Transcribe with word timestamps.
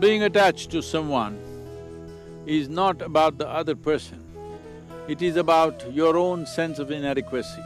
Being 0.00 0.22
attached 0.22 0.70
to 0.70 0.80
someone 0.80 1.38
is 2.46 2.70
not 2.70 3.02
about 3.02 3.36
the 3.36 3.46
other 3.46 3.76
person, 3.76 4.24
it 5.06 5.20
is 5.20 5.36
about 5.36 5.92
your 5.92 6.16
own 6.16 6.46
sense 6.46 6.78
of 6.78 6.90
inadequacy. 6.90 7.62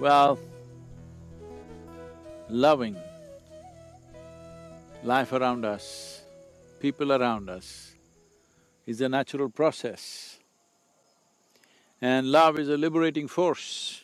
Well, 0.00 0.36
loving 2.48 2.96
life 5.04 5.32
around 5.32 5.64
us, 5.64 6.22
people 6.80 7.12
around 7.12 7.48
us, 7.48 7.92
is 8.84 9.00
a 9.00 9.08
natural 9.08 9.48
process. 9.48 10.40
And 12.00 12.32
love 12.32 12.58
is 12.58 12.68
a 12.68 12.76
liberating 12.76 13.28
force. 13.28 14.02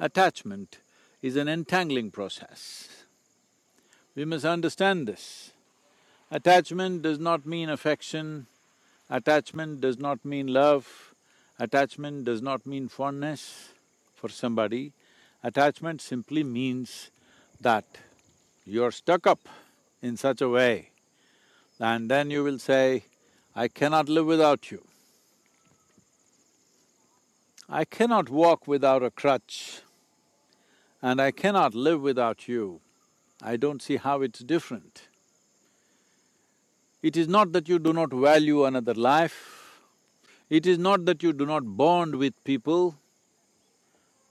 Attachment 0.00 0.80
is 1.20 1.36
an 1.36 1.48
entangling 1.48 2.10
process. 2.10 3.03
We 4.14 4.24
must 4.24 4.44
understand 4.44 5.08
this. 5.08 5.52
Attachment 6.30 7.02
does 7.02 7.18
not 7.18 7.44
mean 7.46 7.68
affection, 7.68 8.46
attachment 9.10 9.80
does 9.80 9.98
not 9.98 10.24
mean 10.24 10.46
love, 10.48 11.14
attachment 11.58 12.24
does 12.24 12.40
not 12.40 12.66
mean 12.66 12.88
fondness 12.88 13.72
for 14.14 14.28
somebody. 14.28 14.92
Attachment 15.42 16.00
simply 16.00 16.42
means 16.42 17.10
that 17.60 17.84
you're 18.64 18.90
stuck 18.90 19.26
up 19.26 19.48
in 20.00 20.16
such 20.16 20.40
a 20.40 20.48
way 20.48 20.90
and 21.78 22.10
then 22.10 22.30
you 22.30 22.42
will 22.42 22.58
say, 22.58 23.04
I 23.54 23.68
cannot 23.68 24.08
live 24.08 24.26
without 24.26 24.70
you. 24.70 24.84
I 27.68 27.84
cannot 27.84 28.28
walk 28.28 28.66
without 28.66 29.02
a 29.02 29.10
crutch 29.10 29.80
and 31.02 31.20
I 31.20 31.30
cannot 31.30 31.74
live 31.74 32.00
without 32.00 32.48
you. 32.48 32.80
I 33.42 33.56
don't 33.56 33.82
see 33.82 33.96
how 33.96 34.22
it's 34.22 34.40
different. 34.40 35.08
It 37.02 37.16
is 37.16 37.28
not 37.28 37.52
that 37.52 37.68
you 37.68 37.78
do 37.78 37.92
not 37.92 38.12
value 38.12 38.64
another 38.64 38.94
life, 38.94 39.80
it 40.48 40.66
is 40.66 40.78
not 40.78 41.04
that 41.04 41.22
you 41.22 41.32
do 41.32 41.44
not 41.44 41.76
bond 41.76 42.14
with 42.16 42.32
people. 42.44 42.96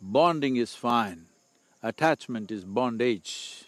Bonding 0.02 0.56
is 0.58 0.74
fine, 0.76 1.28
attachment 1.82 2.52
is 2.52 2.66
bondage. 2.66 3.66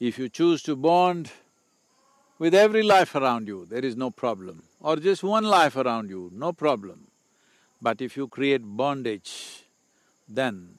If 0.00 0.18
you 0.18 0.28
choose 0.28 0.62
to 0.64 0.76
bond 0.76 1.30
with 2.38 2.54
every 2.54 2.82
life 2.82 3.14
around 3.14 3.48
you, 3.48 3.66
there 3.66 3.84
is 3.84 3.96
no 3.96 4.10
problem, 4.10 4.64
or 4.80 4.96
just 4.96 5.22
one 5.22 5.44
life 5.44 5.76
around 5.76 6.10
you, 6.10 6.30
no 6.34 6.52
problem. 6.52 7.08
But 7.80 8.00
if 8.00 8.16
you 8.16 8.28
create 8.28 8.62
bondage, 8.64 9.64
then 10.28 10.78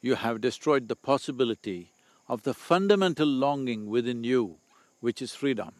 you 0.00 0.14
have 0.14 0.40
destroyed 0.40 0.88
the 0.88 0.96
possibility 0.96 1.90
of 2.28 2.42
the 2.42 2.54
fundamental 2.54 3.26
longing 3.26 3.88
within 3.88 4.24
you, 4.24 4.56
which 5.00 5.22
is 5.22 5.34
freedom. 5.34 5.72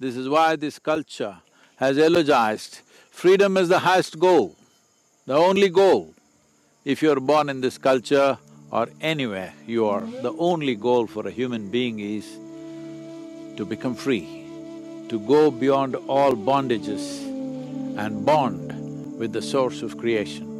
This 0.00 0.16
is 0.16 0.28
why 0.28 0.56
this 0.56 0.78
culture 0.78 1.36
has 1.76 1.98
elogized 1.98 2.80
freedom 3.10 3.56
as 3.56 3.68
the 3.68 3.78
highest 3.78 4.18
goal, 4.18 4.56
the 5.26 5.34
only 5.34 5.68
goal. 5.68 6.14
If 6.84 7.02
you're 7.02 7.20
born 7.20 7.48
in 7.48 7.60
this 7.60 7.78
culture 7.78 8.38
or 8.70 8.88
anywhere 9.00 9.52
you 9.66 9.86
are, 9.86 10.00
the 10.00 10.34
only 10.38 10.74
goal 10.74 11.06
for 11.06 11.26
a 11.26 11.30
human 11.30 11.70
being 11.70 12.00
is 12.00 12.26
to 13.56 13.64
become 13.64 13.94
free, 13.94 14.46
to 15.08 15.18
go 15.20 15.50
beyond 15.50 15.96
all 16.08 16.32
bondages 16.32 17.22
and 17.96 18.26
bond 18.26 19.18
with 19.18 19.32
the 19.32 19.42
source 19.42 19.82
of 19.82 19.96
creation. 19.96 20.53